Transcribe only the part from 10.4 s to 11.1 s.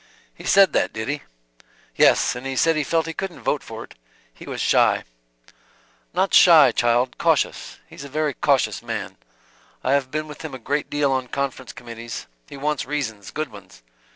him a great